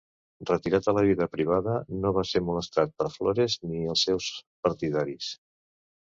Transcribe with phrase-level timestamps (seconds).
[0.49, 4.31] Retirat a la vida privada, no va ser molestat per Flores ni els seus
[4.69, 5.29] partidaris.